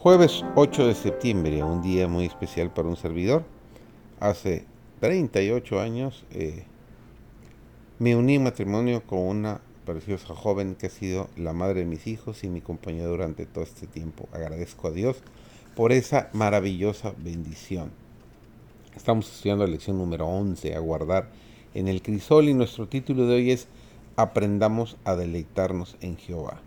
Jueves 0.00 0.44
8 0.54 0.86
de 0.86 0.94
septiembre, 0.94 1.64
un 1.64 1.82
día 1.82 2.06
muy 2.06 2.24
especial 2.24 2.72
para 2.72 2.86
un 2.86 2.96
servidor. 2.96 3.42
Hace 4.20 4.64
38 5.00 5.80
años 5.80 6.24
eh, 6.30 6.62
me 7.98 8.14
uní 8.14 8.36
en 8.36 8.44
matrimonio 8.44 9.02
con 9.04 9.18
una 9.18 9.60
preciosa 9.84 10.36
joven 10.36 10.76
que 10.76 10.86
ha 10.86 10.90
sido 10.90 11.28
la 11.36 11.52
madre 11.52 11.80
de 11.80 11.86
mis 11.86 12.06
hijos 12.06 12.44
y 12.44 12.48
mi 12.48 12.60
compañera 12.60 13.08
durante 13.08 13.44
todo 13.44 13.64
este 13.64 13.88
tiempo. 13.88 14.28
Agradezco 14.30 14.86
a 14.86 14.92
Dios 14.92 15.16
por 15.74 15.90
esa 15.90 16.30
maravillosa 16.32 17.12
bendición. 17.18 17.90
Estamos 18.94 19.28
estudiando 19.28 19.66
la 19.66 19.72
lección 19.72 19.98
número 19.98 20.28
11, 20.28 20.76
a 20.76 20.78
guardar 20.78 21.28
en 21.74 21.88
el 21.88 22.02
crisol 22.02 22.48
y 22.48 22.54
nuestro 22.54 22.86
título 22.86 23.26
de 23.26 23.34
hoy 23.34 23.50
es 23.50 23.66
Aprendamos 24.14 24.96
a 25.04 25.16
deleitarnos 25.16 25.96
en 26.00 26.16
Jehová. 26.18 26.60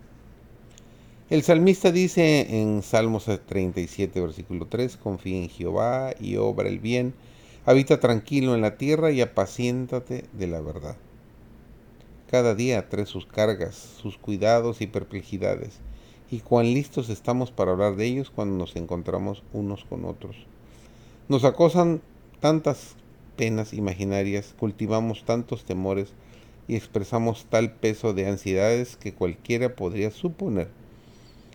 El 1.32 1.42
salmista 1.42 1.90
dice 1.90 2.60
en 2.60 2.82
Salmos 2.82 3.24
37, 3.24 4.20
versículo 4.20 4.66
3, 4.66 4.98
confía 4.98 5.38
en 5.38 5.48
Jehová 5.48 6.12
y 6.20 6.36
obra 6.36 6.68
el 6.68 6.78
bien, 6.78 7.14
habita 7.64 8.00
tranquilo 8.00 8.54
en 8.54 8.60
la 8.60 8.76
tierra 8.76 9.12
y 9.12 9.22
apaciéntate 9.22 10.26
de 10.34 10.46
la 10.46 10.60
verdad. 10.60 10.94
Cada 12.30 12.54
día 12.54 12.90
trae 12.90 13.06
sus 13.06 13.24
cargas, 13.24 13.76
sus 13.76 14.18
cuidados 14.18 14.82
y 14.82 14.86
perplejidades, 14.88 15.78
y 16.30 16.40
cuán 16.40 16.66
listos 16.66 17.08
estamos 17.08 17.50
para 17.50 17.72
hablar 17.72 17.96
de 17.96 18.04
ellos 18.04 18.28
cuando 18.28 18.58
nos 18.58 18.76
encontramos 18.76 19.42
unos 19.54 19.86
con 19.86 20.04
otros. 20.04 20.36
Nos 21.30 21.44
acosan 21.44 22.02
tantas 22.40 22.94
penas 23.38 23.72
imaginarias, 23.72 24.54
cultivamos 24.58 25.24
tantos 25.24 25.64
temores 25.64 26.12
y 26.68 26.76
expresamos 26.76 27.46
tal 27.48 27.72
peso 27.72 28.12
de 28.12 28.28
ansiedades 28.28 28.98
que 28.98 29.14
cualquiera 29.14 29.74
podría 29.74 30.10
suponer 30.10 30.81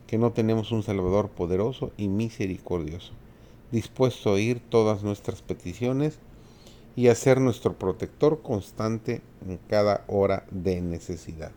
que 0.08 0.17
no 0.17 0.31
tenemos 0.31 0.72
un 0.72 0.83
Salvador 0.83 1.30
poderoso 1.30 1.91
y 1.97 2.08
misericordioso, 2.08 3.11
dispuesto 3.72 4.30
a 4.30 4.33
oír 4.33 4.61
todas 4.69 5.03
nuestras 5.03 5.41
peticiones 5.41 6.17
y 6.95 7.09
a 7.09 7.16
ser 7.16 7.41
nuestro 7.41 7.77
protector 7.77 8.41
constante 8.41 9.22
en 9.47 9.59
cada 9.69 10.05
hora 10.08 10.45
de 10.49 10.81
necesidad. 10.81 11.52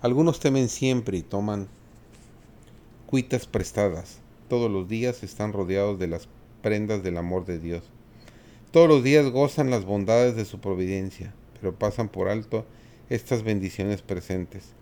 Algunos 0.00 0.40
temen 0.40 0.68
siempre 0.68 1.16
y 1.16 1.22
toman 1.22 1.68
cuitas 3.06 3.46
prestadas. 3.46 4.18
Todos 4.48 4.70
los 4.70 4.88
días 4.88 5.22
están 5.22 5.52
rodeados 5.52 5.98
de 5.98 6.08
las 6.08 6.28
prendas 6.60 7.02
del 7.02 7.16
amor 7.16 7.46
de 7.46 7.58
Dios. 7.58 7.84
Todos 8.72 8.88
los 8.88 9.02
días 9.02 9.30
gozan 9.30 9.70
las 9.70 9.84
bondades 9.84 10.36
de 10.36 10.44
su 10.44 10.58
providencia, 10.58 11.32
pero 11.60 11.74
pasan 11.74 12.08
por 12.08 12.28
alto 12.28 12.66
estas 13.08 13.42
bendiciones 13.42 14.02
presentes 14.02 14.74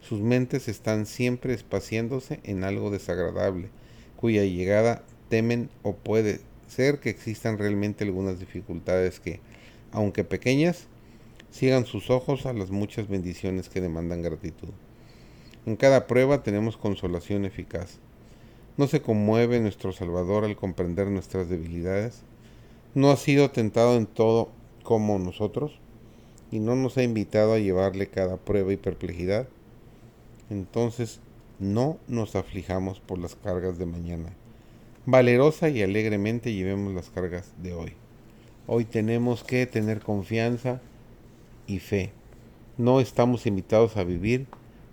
sus 0.00 0.20
mentes 0.20 0.68
están 0.68 1.06
siempre 1.06 1.54
espaciándose 1.54 2.40
en 2.44 2.64
algo 2.64 2.90
desagradable, 2.90 3.68
cuya 4.16 4.44
llegada 4.44 5.02
temen 5.28 5.70
o 5.82 5.94
puede 5.94 6.40
ser 6.68 7.00
que 7.00 7.10
existan 7.10 7.58
realmente 7.58 8.04
algunas 8.04 8.38
dificultades 8.38 9.20
que, 9.20 9.40
aunque 9.92 10.24
pequeñas, 10.24 10.86
sigan 11.50 11.84
sus 11.84 12.10
ojos 12.10 12.46
a 12.46 12.52
las 12.52 12.70
muchas 12.70 13.08
bendiciones 13.08 13.68
que 13.68 13.80
demandan 13.80 14.22
gratitud. 14.22 14.70
En 15.66 15.76
cada 15.76 16.06
prueba 16.06 16.42
tenemos 16.42 16.76
consolación 16.76 17.44
eficaz. 17.44 17.98
¿No 18.76 18.86
se 18.86 19.02
conmueve 19.02 19.60
nuestro 19.60 19.92
Salvador 19.92 20.44
al 20.44 20.56
comprender 20.56 21.08
nuestras 21.08 21.48
debilidades? 21.48 22.22
¿No 22.94 23.10
ha 23.10 23.16
sido 23.16 23.50
tentado 23.50 23.96
en 23.96 24.06
todo 24.06 24.50
como 24.82 25.18
nosotros? 25.18 25.78
¿Y 26.50 26.60
no 26.60 26.76
nos 26.76 26.96
ha 26.96 27.02
invitado 27.02 27.52
a 27.52 27.58
llevarle 27.58 28.08
cada 28.08 28.36
prueba 28.38 28.72
y 28.72 28.76
perplejidad? 28.76 29.48
Entonces 30.50 31.20
no 31.58 31.98
nos 32.08 32.36
aflijamos 32.36 33.00
por 33.00 33.18
las 33.18 33.36
cargas 33.36 33.78
de 33.78 33.86
mañana. 33.86 34.30
Valerosa 35.06 35.68
y 35.68 35.82
alegremente 35.82 36.52
llevemos 36.52 36.92
las 36.94 37.10
cargas 37.10 37.52
de 37.62 37.72
hoy. 37.72 37.94
Hoy 38.66 38.84
tenemos 38.84 39.42
que 39.44 39.66
tener 39.66 40.00
confianza 40.00 40.80
y 41.66 41.78
fe. 41.78 42.12
No 42.76 43.00
estamos 43.00 43.46
invitados 43.46 43.96
a 43.96 44.04
vivir 44.04 44.46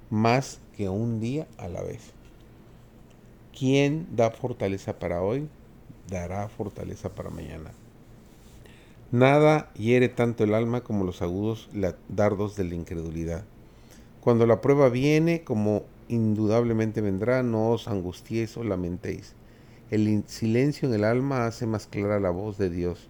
más 0.10 0.60
que 0.76 0.90
un 0.90 1.20
día 1.20 1.48
a 1.58 1.68
la 1.68 1.82
vez. 1.82 2.12
Quien 3.58 4.08
da 4.16 4.32
fortaleza 4.32 5.00
para 5.00 5.22
hoy, 5.22 5.50
dará 6.10 6.48
fortaleza 6.50 7.14
para 7.16 7.30
mañana. 7.30 7.72
Nada 9.12 9.72
hiere 9.74 10.10
tanto 10.10 10.44
el 10.44 10.54
alma 10.54 10.82
como 10.82 11.06
los 11.06 11.22
agudos 11.22 11.70
dardos 12.10 12.56
de 12.56 12.66
la 12.66 12.76
incredulidad. 12.76 13.46
Cuando 14.28 14.46
la 14.46 14.60
prueba 14.60 14.90
viene, 14.90 15.46
como 15.46 15.86
indudablemente 16.10 17.00
vendrá, 17.00 17.44
no 17.44 17.70
os 17.70 17.88
angustiéis 17.88 18.58
o 18.58 18.66
lamentéis. 18.66 19.36
El 19.90 20.26
silencio 20.28 20.90
en 20.90 20.96
el 20.96 21.06
alma 21.06 21.46
hace 21.48 21.66
más 21.66 21.88
clara 21.88 22.20
la 22.20 22.30
voz 22.30 22.58
de 22.58 22.70
Dios. 22.70 23.08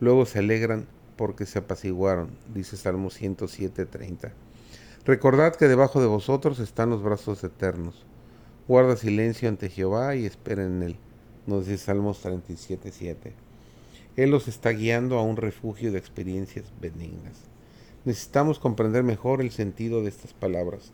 Luego 0.00 0.24
se 0.24 0.38
alegran 0.38 0.86
porque 1.16 1.44
se 1.44 1.58
apaciguaron, 1.58 2.30
dice 2.54 2.78
Salmo 2.78 3.10
107:30. 3.10 4.32
Recordad 5.04 5.56
que 5.56 5.68
debajo 5.68 6.00
de 6.00 6.06
vosotros 6.06 6.58
están 6.58 6.88
los 6.88 7.02
brazos 7.02 7.44
eternos. 7.44 8.06
Guarda 8.66 8.96
silencio 8.96 9.46
ante 9.46 9.68
Jehová 9.68 10.16
y 10.16 10.24
espera 10.24 10.64
en 10.64 10.82
él, 10.82 10.96
nos 11.46 11.66
dice 11.66 11.84
Salmos 11.84 12.22
37:7. 12.22 13.34
Él 14.16 14.30
los 14.30 14.48
está 14.48 14.70
guiando 14.70 15.18
a 15.18 15.22
un 15.22 15.36
refugio 15.36 15.92
de 15.92 15.98
experiencias 15.98 16.64
benignas. 16.80 17.50
Necesitamos 18.06 18.58
comprender 18.58 19.02
mejor 19.02 19.42
el 19.42 19.50
sentido 19.50 20.02
de 20.02 20.08
estas 20.08 20.32
palabras. 20.32 20.92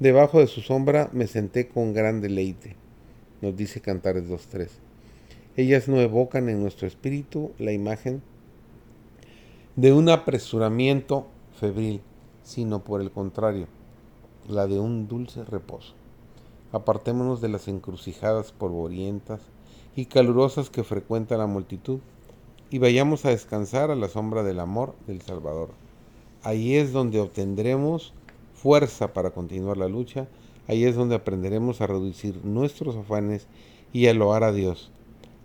Debajo 0.00 0.40
de 0.40 0.48
su 0.48 0.60
sombra 0.60 1.08
me 1.12 1.28
senté 1.28 1.68
con 1.68 1.94
gran 1.94 2.20
deleite, 2.20 2.74
nos 3.40 3.56
dice 3.56 3.80
Cantares 3.80 4.28
2.3. 4.28 4.68
Ellas 5.56 5.86
no 5.86 6.00
evocan 6.00 6.48
en 6.48 6.60
nuestro 6.60 6.88
espíritu 6.88 7.52
la 7.58 7.70
imagen 7.70 8.22
de 9.76 9.92
un 9.92 10.08
apresuramiento 10.08 11.28
febril, 11.60 12.00
sino 12.42 12.82
por 12.82 13.00
el 13.00 13.12
contrario, 13.12 13.68
la 14.48 14.66
de 14.66 14.80
un 14.80 15.06
dulce 15.06 15.44
reposo. 15.44 15.94
Apartémonos 16.72 17.40
de 17.40 17.50
las 17.50 17.68
encrucijadas 17.68 18.50
polvorientas 18.50 19.40
y 19.94 20.06
calurosas 20.06 20.70
que 20.70 20.82
frecuenta 20.82 21.36
la 21.36 21.46
multitud 21.46 22.00
y 22.68 22.78
vayamos 22.78 23.24
a 23.24 23.30
descansar 23.30 23.92
a 23.92 23.96
la 23.96 24.08
sombra 24.08 24.42
del 24.42 24.58
amor 24.58 24.96
del 25.06 25.22
Salvador. 25.22 25.85
Ahí 26.46 26.76
es 26.76 26.92
donde 26.92 27.18
obtendremos 27.18 28.12
fuerza 28.54 29.12
para 29.12 29.32
continuar 29.32 29.78
la 29.78 29.88
lucha. 29.88 30.28
Ahí 30.68 30.84
es 30.84 30.94
donde 30.94 31.16
aprenderemos 31.16 31.80
a 31.80 31.88
reducir 31.88 32.44
nuestros 32.44 32.94
afanes 32.94 33.48
y 33.92 34.06
a 34.06 34.14
loar 34.14 34.44
a 34.44 34.52
Dios. 34.52 34.92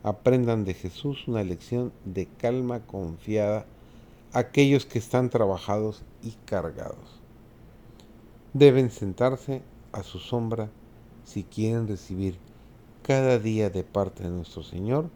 Aprendan 0.03 0.63
de 0.63 0.75
Jesús 0.75 1.27
una 1.27 1.43
lección 1.43 1.91
de 2.05 2.27
calma 2.27 2.81
confiada 2.81 3.65
aquellos 4.31 4.85
que 4.85 4.99
están 4.99 5.31
trabajados 5.31 6.03
y 6.21 6.35
cargados. 6.45 7.19
Deben 8.53 8.91
sentarse 8.91 9.63
a 9.93 10.03
su 10.03 10.19
sombra 10.19 10.69
si 11.23 11.41
quieren 11.41 11.87
recibir 11.87 12.37
cada 13.01 13.39
día 13.39 13.71
de 13.71 13.83
parte 13.83 14.21
de 14.21 14.29
nuestro 14.29 14.61
Señor 14.61 15.09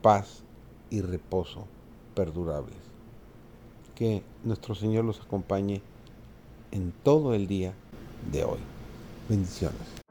paz 0.00 0.44
y 0.88 1.02
reposo 1.02 1.66
perdurables 2.14 2.87
que 3.98 4.22
nuestro 4.44 4.76
Señor 4.76 5.04
los 5.04 5.20
acompañe 5.20 5.82
en 6.70 6.92
todo 7.02 7.34
el 7.34 7.48
día 7.48 7.74
de 8.30 8.44
hoy. 8.44 8.60
Bendiciones. 9.28 10.07